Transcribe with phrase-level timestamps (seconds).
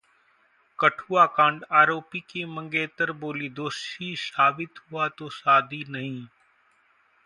[0.79, 6.25] कठुआ कांड: आरोपी की मंगेतर बोली- दोषी साबित हुआ तो शादी नहीं